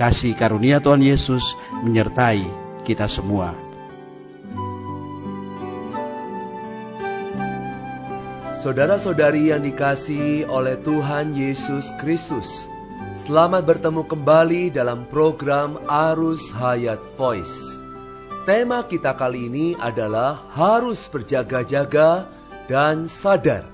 [0.00, 2.40] Kasih karunia Tuhan Yesus menyertai
[2.88, 3.52] kita semua.
[8.64, 12.64] Saudara-saudari yang dikasihi oleh Tuhan Yesus Kristus,
[13.12, 17.84] selamat bertemu kembali dalam program Arus Hayat Voice.
[18.48, 22.24] Tema kita kali ini adalah harus berjaga-jaga
[22.72, 23.68] dan sadar.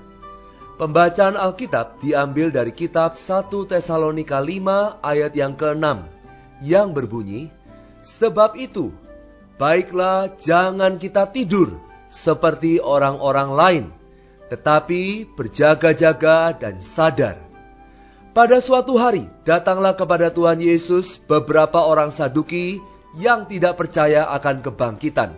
[0.75, 6.16] Pembacaan Alkitab diambil dari kitab 1 Tesalonika 5 ayat yang ke-6
[6.61, 7.53] yang berbunyi,
[8.07, 8.95] Sebab itu,
[9.59, 11.75] baiklah jangan kita tidur
[12.07, 13.85] seperti orang-orang lain,
[14.47, 17.35] tetapi berjaga-jaga dan sadar.
[18.31, 22.79] Pada suatu hari datanglah kepada Tuhan Yesus beberapa orang Saduki
[23.19, 25.35] yang tidak percaya akan kebangkitan.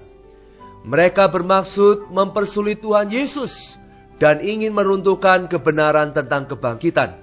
[0.85, 3.81] Mereka bermaksud mempersulit Tuhan Yesus
[4.21, 7.17] dan ingin meruntuhkan kebenaran tentang kebangkitan.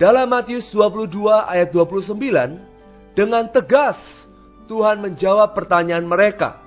[0.00, 2.71] Dalam Matius 22 ayat 29,
[3.12, 4.28] dengan tegas
[4.70, 6.60] Tuhan menjawab pertanyaan mereka.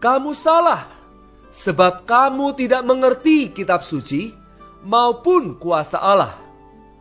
[0.00, 0.88] Kamu salah,
[1.52, 4.32] sebab kamu tidak mengerti kitab suci
[4.82, 6.34] maupun kuasa Allah.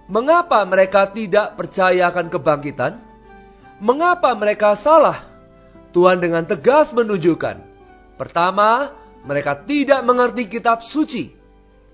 [0.09, 2.97] Mengapa mereka tidak percaya akan kebangkitan?
[3.79, 5.21] Mengapa mereka salah?
[5.93, 7.61] Tuhan dengan tegas menunjukkan.
[8.17, 8.91] Pertama,
[9.23, 11.31] mereka tidak mengerti kitab suci.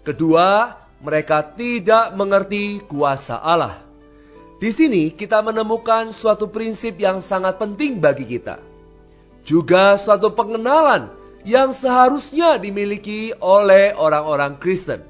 [0.01, 3.77] Kedua, mereka tidak mengerti kuasa Allah.
[4.65, 8.57] Di sini kita menemukan suatu prinsip yang sangat penting bagi kita.
[9.45, 11.13] Juga suatu pengenalan
[11.45, 15.05] yang seharusnya dimiliki oleh orang-orang Kristen.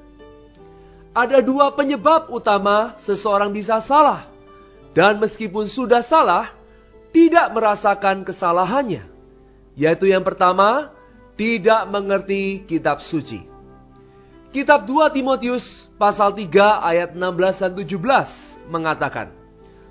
[1.16, 4.28] Ada dua penyebab utama seseorang bisa salah,
[4.92, 6.52] dan meskipun sudah salah,
[7.16, 9.08] tidak merasakan kesalahannya,
[9.72, 10.92] yaitu yang pertama,
[11.40, 13.40] tidak mengerti kitab suci.
[14.52, 16.44] Kitab 2 Timotius pasal 3
[16.84, 19.45] ayat 16 dan 17 mengatakan,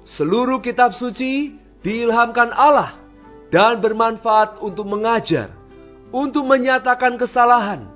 [0.06, 2.94] Seluruh kitab suci diilhamkan Allah
[3.50, 5.50] dan bermanfaat untuk mengajar,
[6.14, 7.90] untuk menyatakan kesalahan,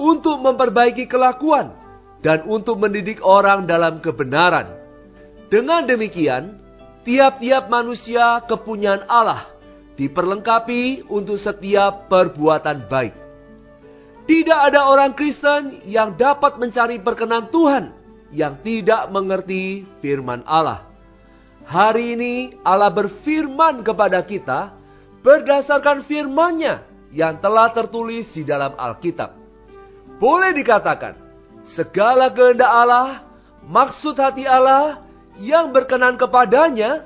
[0.00, 1.76] untuk memperbaiki kelakuan,
[2.24, 4.72] dan untuk mendidik orang dalam kebenaran.
[5.52, 6.56] Dengan demikian,
[7.04, 9.44] tiap-tiap manusia kepunyaan Allah
[10.00, 13.12] diperlengkapi untuk setiap perbuatan baik.
[14.24, 17.92] Tidak ada orang Kristen yang dapat mencari perkenan Tuhan
[18.32, 20.89] yang tidak mengerti firman Allah.
[21.68, 22.34] Hari ini
[22.64, 24.72] Allah berfirman kepada kita
[25.20, 29.36] berdasarkan firman-Nya yang telah tertulis di dalam Alkitab.
[30.20, 31.16] Boleh dikatakan,
[31.64, 33.24] segala kehendak Allah,
[33.66, 35.04] maksud hati Allah
[35.40, 37.04] yang berkenan kepadanya,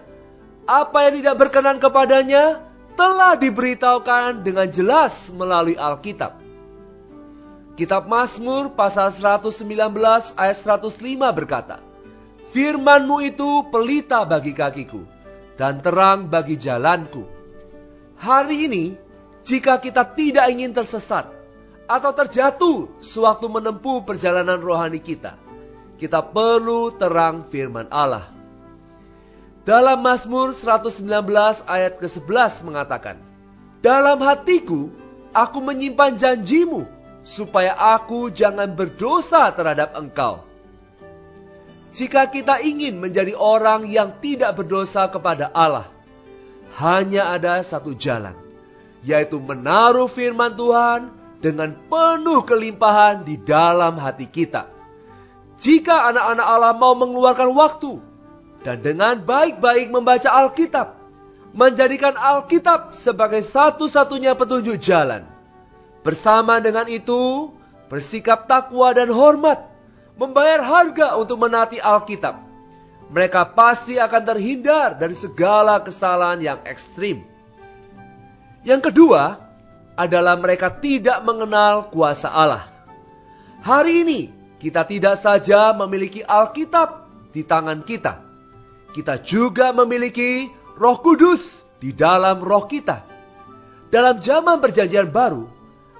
[0.64, 2.62] apa yang tidak berkenan kepadanya
[2.94, 6.38] telah diberitahukan dengan jelas melalui Alkitab.
[7.74, 9.66] Kitab Mazmur pasal 119
[10.38, 10.94] ayat 105
[11.34, 11.82] berkata,
[12.52, 15.00] Firmanmu itu pelita bagi kakiku
[15.54, 17.24] dan terang bagi jalanku.
[18.18, 18.84] Hari ini,
[19.46, 21.30] jika kita tidak ingin tersesat
[21.84, 25.36] atau terjatuh sewaktu menempuh perjalanan rohani kita,
[25.96, 28.28] kita perlu terang firman Allah.
[29.64, 31.08] Dalam Mazmur 119
[31.64, 33.16] ayat ke-11 mengatakan,
[33.80, 34.92] Dalam hatiku
[35.32, 36.84] aku menyimpan janjimu,
[37.24, 40.44] supaya aku jangan berdosa terhadap engkau.
[41.94, 45.86] Jika kita ingin menjadi orang yang tidak berdosa kepada Allah,
[46.74, 48.34] hanya ada satu jalan,
[49.06, 54.66] yaitu menaruh firman Tuhan dengan penuh kelimpahan di dalam hati kita.
[55.54, 58.02] Jika anak-anak Allah mau mengeluarkan waktu
[58.66, 60.98] dan dengan baik-baik membaca Alkitab,
[61.54, 65.22] menjadikan Alkitab sebagai satu-satunya petunjuk jalan.
[66.02, 67.54] Bersama dengan itu,
[67.86, 69.73] bersikap takwa dan hormat
[70.14, 72.38] membayar harga untuk menaati Alkitab,
[73.10, 77.22] mereka pasti akan terhindar dari segala kesalahan yang ekstrim.
[78.64, 79.38] Yang kedua
[79.94, 82.66] adalah mereka tidak mengenal kuasa Allah.
[83.62, 84.20] Hari ini
[84.58, 88.22] kita tidak saja memiliki Alkitab di tangan kita,
[88.94, 93.04] kita juga memiliki Roh Kudus di dalam roh kita.
[93.92, 95.46] Dalam zaman Perjanjian Baru,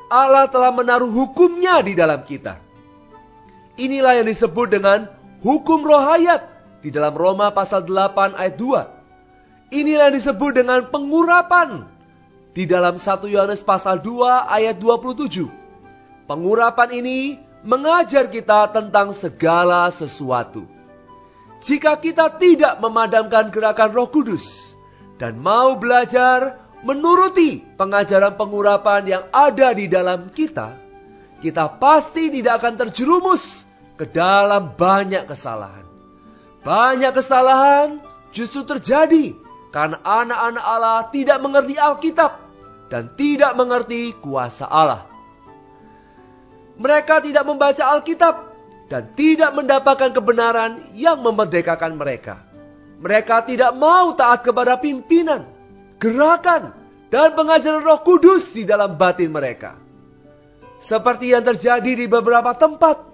[0.08, 2.63] Allah telah menaruh hukumnya di dalam kita.
[3.74, 5.10] Inilah yang disebut dengan
[5.42, 6.46] hukum roh hayat
[6.78, 9.74] di dalam Roma pasal 8 ayat 2.
[9.74, 11.90] Inilah yang disebut dengan pengurapan.
[12.54, 15.50] Di dalam 1 Yohanes pasal 2 ayat 27.
[16.30, 20.70] Pengurapan ini mengajar kita tentang segala sesuatu.
[21.64, 24.76] Jika kita tidak memadamkan gerakan Roh Kudus
[25.18, 30.83] dan mau belajar menuruti pengajaran pengurapan yang ada di dalam kita,
[31.44, 33.68] kita pasti tidak akan terjerumus
[34.00, 35.84] ke dalam banyak kesalahan.
[36.64, 38.00] Banyak kesalahan
[38.32, 39.36] justru terjadi
[39.68, 42.40] karena anak-anak Allah tidak mengerti Alkitab
[42.88, 45.04] dan tidak mengerti kuasa Allah.
[46.80, 48.34] Mereka tidak membaca Alkitab
[48.88, 52.40] dan tidak mendapatkan kebenaran yang memerdekakan mereka.
[53.04, 55.44] Mereka tidak mau taat kepada pimpinan,
[56.00, 56.72] gerakan,
[57.12, 59.76] dan pengajaran Roh Kudus di dalam batin mereka.
[60.84, 63.08] Seperti yang terjadi di beberapa tempat,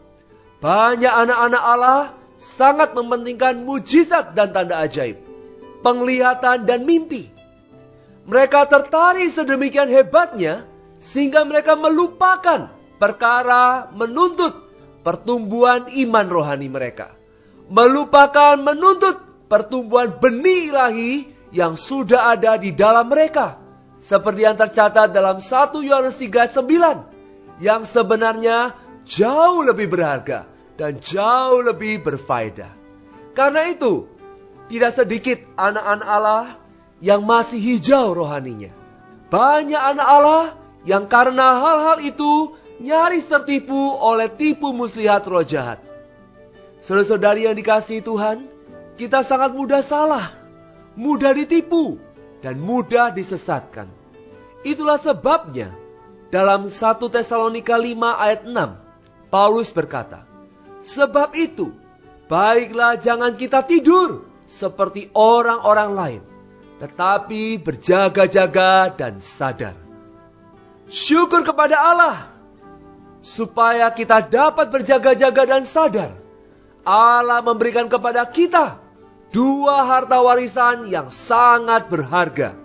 [0.59, 2.03] banyak anak-anak Allah
[2.35, 5.23] sangat mementingkan mujizat dan tanda ajaib,
[5.87, 7.31] penglihatan dan mimpi.
[8.27, 10.67] Mereka tertarik sedemikian hebatnya
[10.99, 14.67] sehingga mereka melupakan perkara menuntut
[15.07, 17.15] pertumbuhan iman rohani mereka.
[17.71, 19.15] Melupakan menuntut
[19.47, 21.13] pertumbuhan benih ilahi
[21.55, 23.63] yang sudah ada di dalam mereka.
[24.03, 27.20] Seperti yang tercatat dalam 1 Yohanes 3:9
[27.61, 28.75] yang sebenarnya
[29.05, 30.49] jauh lebih berharga
[30.81, 32.73] dan jauh lebih berfaedah.
[33.37, 34.09] Karena itu,
[34.73, 36.47] tidak sedikit anak-anak Allah
[37.05, 38.73] yang masih hijau rohaninya.
[39.29, 40.45] Banyak anak Allah
[40.89, 45.85] yang karena hal-hal itu nyaris tertipu oleh tipu muslihat roh jahat.
[46.81, 48.49] Saudara-saudari yang dikasihi Tuhan,
[48.97, 50.33] kita sangat mudah salah,
[50.97, 52.01] mudah ditipu,
[52.41, 53.93] dan mudah disesatkan.
[54.65, 55.77] Itulah sebabnya
[56.31, 58.55] dalam 1 Tesalonika 5 ayat 6,
[59.31, 60.27] Paulus berkata,
[60.81, 61.75] Sebab itu,
[62.31, 66.23] baiklah jangan kita tidur seperti orang-orang lain,
[66.79, 69.77] tetapi berjaga-jaga dan sadar.
[70.91, 72.17] Syukur kepada Allah,
[73.21, 76.17] supaya kita dapat berjaga-jaga dan sadar.
[76.81, 78.81] Allah memberikan kepada kita
[79.31, 82.57] dua harta warisan yang sangat berharga.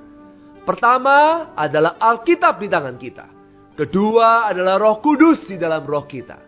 [0.65, 3.34] Pertama adalah Alkitab di tangan kita.
[3.75, 6.39] Kedua adalah roh kudus di dalam roh kita.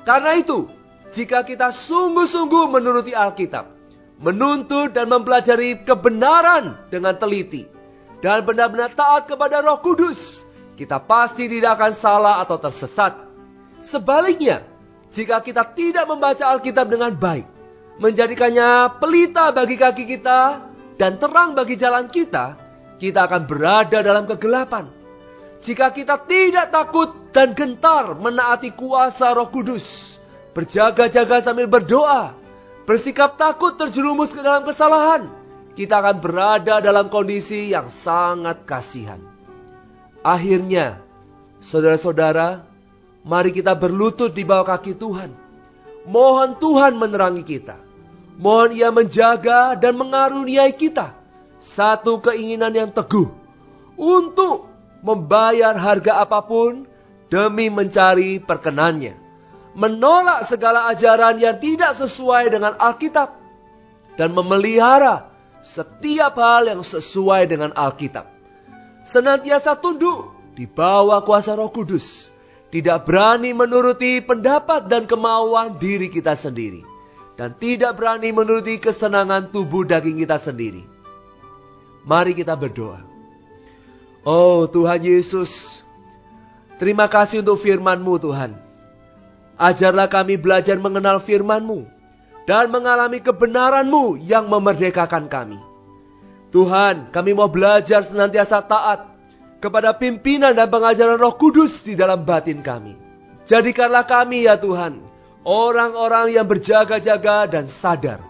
[0.00, 0.64] Karena itu,
[1.12, 3.68] jika kita sungguh-sungguh menuruti Alkitab,
[4.16, 7.68] menuntut dan mempelajari kebenaran dengan teliti,
[8.24, 10.48] dan benar-benar taat kepada roh kudus,
[10.80, 13.12] kita pasti tidak akan salah atau tersesat.
[13.84, 14.64] Sebaliknya,
[15.12, 17.44] jika kita tidak membaca Alkitab dengan baik,
[18.00, 20.64] menjadikannya pelita bagi kaki kita
[20.96, 22.56] dan terang bagi jalan kita,
[22.96, 24.99] kita akan berada dalam kegelapan
[25.60, 30.16] jika kita tidak takut dan gentar menaati kuasa Roh Kudus,
[30.56, 32.32] berjaga-jaga sambil berdoa,
[32.88, 35.28] bersikap takut terjerumus ke dalam kesalahan,
[35.76, 39.20] kita akan berada dalam kondisi yang sangat kasihan.
[40.24, 41.00] Akhirnya,
[41.60, 42.64] saudara-saudara,
[43.24, 45.32] mari kita berlutut di bawah kaki Tuhan.
[46.08, 47.76] Mohon Tuhan menerangi kita.
[48.40, 51.12] Mohon Ia menjaga dan mengaruniai kita
[51.60, 53.28] satu keinginan yang teguh
[54.00, 54.69] untuk
[55.00, 56.88] membayar harga apa pun
[57.32, 59.16] demi mencari perkenannya.
[59.72, 63.38] Menolak segala ajaran yang tidak sesuai dengan Alkitab.
[64.18, 65.30] Dan memelihara
[65.64, 68.28] setiap hal yang sesuai dengan Alkitab.
[69.06, 72.28] Senantiasa tunduk di bawah kuasa roh kudus.
[72.70, 76.86] Tidak berani menuruti pendapat dan kemauan diri kita sendiri.
[77.34, 80.84] Dan tidak berani menuruti kesenangan tubuh daging kita sendiri.
[82.04, 83.09] Mari kita berdoa.
[84.20, 85.80] Oh Tuhan Yesus,
[86.76, 88.52] terima kasih untuk firman-Mu Tuhan.
[89.56, 91.88] Ajarlah kami belajar mengenal firman-Mu
[92.44, 95.56] dan mengalami kebenaran-Mu yang memerdekakan kami.
[96.52, 99.08] Tuhan, kami mau belajar senantiasa taat
[99.64, 103.00] kepada pimpinan dan pengajaran Roh Kudus di dalam batin kami.
[103.48, 105.00] Jadikanlah kami ya Tuhan,
[105.48, 108.20] orang-orang yang berjaga-jaga dan sadar,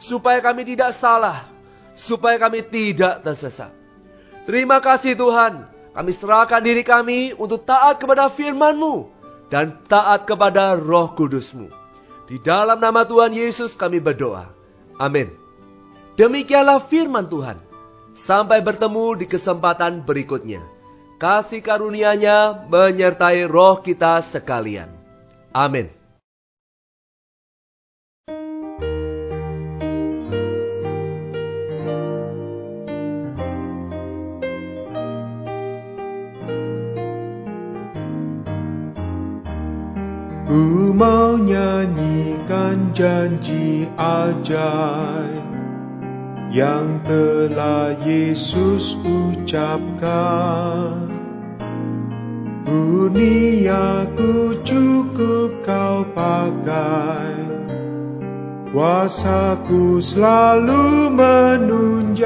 [0.00, 1.44] supaya kami tidak salah,
[1.92, 3.85] supaya kami tidak tersesat.
[4.46, 9.10] Terima kasih Tuhan, kami serahkan diri kami untuk taat kepada firman-Mu
[9.50, 11.66] dan taat kepada roh kudus-Mu.
[12.30, 14.50] Di dalam nama Tuhan Yesus kami berdoa.
[15.02, 15.34] Amin.
[16.14, 17.58] Demikianlah firman Tuhan.
[18.16, 20.62] Sampai bertemu di kesempatan berikutnya.
[21.16, 24.92] Kasih karunia-Nya menyertai roh kita sekalian.
[25.52, 25.95] Amin.
[40.96, 45.44] Mau nyanyikan janji ajaib
[46.48, 51.04] yang telah Yesus ucapkan.
[52.64, 57.44] Duniaku cukup kau pakai,
[58.72, 62.24] kuasaku selalu menunjang.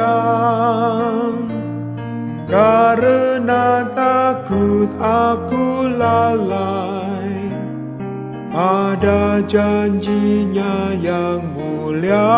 [2.46, 6.79] Karena takut aku lalai
[8.50, 12.34] Pada janjinya yang mulia.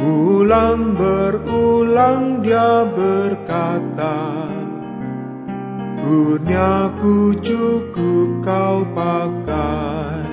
[0.00, 4.48] Ulang berulang dia berkata
[6.00, 10.32] Kurniaku cukup kau pakai.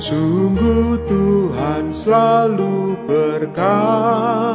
[0.00, 4.48] Sungguh Tuhan selalu berkata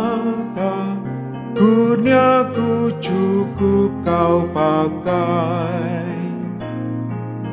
[1.54, 5.87] Kurniaku cukup kau pakai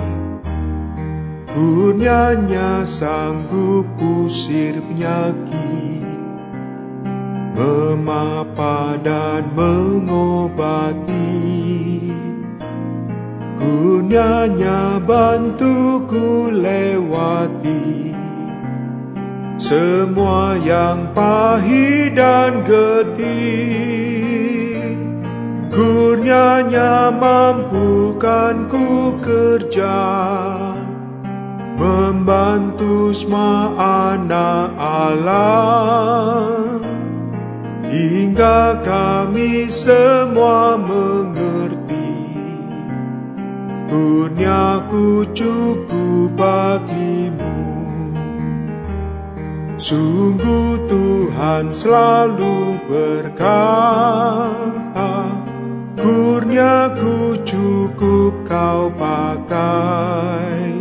[1.55, 6.02] Kurnianya sanggup usir penyakit
[7.53, 11.22] Memapa dan mengobati?
[13.62, 18.13] Kurnianya bantuku lewati.
[19.53, 23.93] Semua yang pahit dan getih
[25.74, 29.98] Kurnianya mampukan ku kerja.
[31.74, 33.74] Membantu semua
[34.13, 36.62] anak Allah
[37.93, 42.09] hingga kami semua mengerti
[43.85, 47.53] kurniaku cukup bagimu.
[49.77, 53.93] Sungguh Tuhan selalu berkata
[56.01, 60.73] kurniaku cukup kau pakai.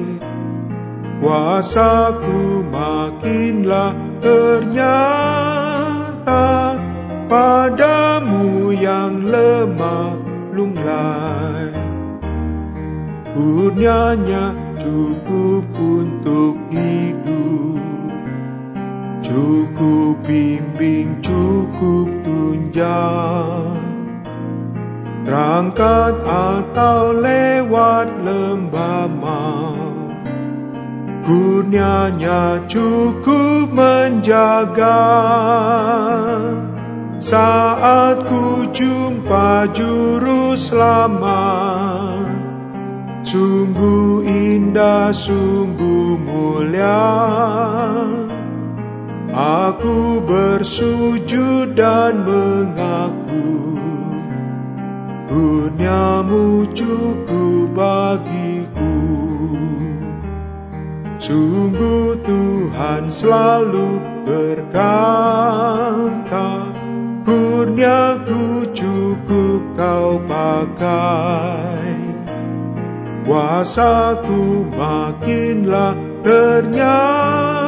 [1.23, 5.23] Kuasaku makinlah ternyata
[7.33, 10.21] padamu yang lemah
[10.53, 11.73] lunglai.
[13.33, 18.13] Kurnianya cukup untuk hidup,
[19.25, 23.81] cukup bimbing, cukup tunjang.
[25.25, 29.81] Rangkat atau lewat lembah mau
[31.25, 35.01] Kurnianya cukup menjaga
[37.21, 42.33] Saat ku jumpa juru selamat
[43.23, 47.09] Sungguh indah, sungguh mulia.
[49.33, 53.49] Aku bersujud dan mengaku
[55.33, 59.01] Kurniamu cukup bagiku.
[61.17, 65.33] Sungguh Tuhan selalu berkata,
[67.23, 71.95] Kurniaku cukup kau pakai.
[73.23, 75.95] Kuasaku makinlah
[76.27, 77.63] ternyata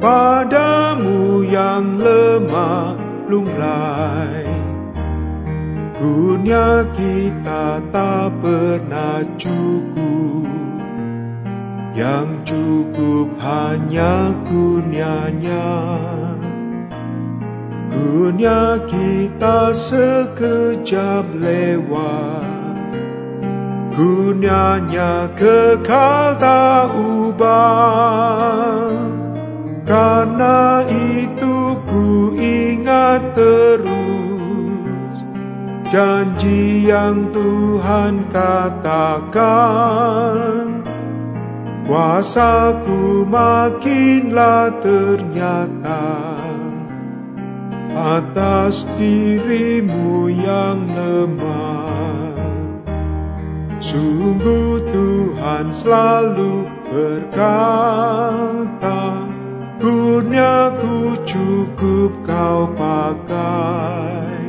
[0.00, 2.96] padamu yang lemah
[3.28, 4.48] lunglai.
[6.00, 10.48] Kurnia kita tak pernah cukup
[11.92, 15.68] yang cukup hanya kurnianya
[17.90, 22.88] Dunia kita sekejap lewat.
[23.94, 28.94] Kurnianya kekal tak ubah.
[29.84, 34.00] Karena itu ku ingat terus
[35.90, 39.50] Janji yang Tuhan katakan.
[41.82, 45.99] Kuasaku makinlah ternyata
[48.10, 52.34] atas dirimu yang lemah.
[53.78, 57.70] Sungguh Tuhan selalu berkata,
[59.80, 64.42] Kurniaku cukup kau pakai.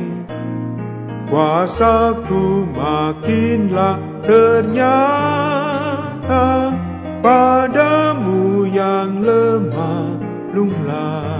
[1.32, 5.64] Kuasaku makinlah ternyata
[7.24, 10.20] padamu yang lemah
[10.52, 11.31] lunglai.